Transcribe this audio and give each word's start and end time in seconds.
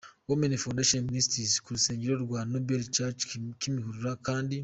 Women 0.29 0.53
Foundation 0.63 1.01
Ministries 1.09 1.61
ku 1.63 1.69
rusengero 1.75 2.13
rwa 2.25 2.39
Noble 2.51 2.85
Church 2.95 3.19
Kimihurura, 3.61 4.11
kandi. 4.27 4.55